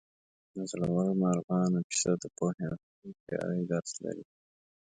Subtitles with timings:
[0.55, 4.25] د زړورو مارغانو کیسه د پوهې او هوښیارۍ درس لري.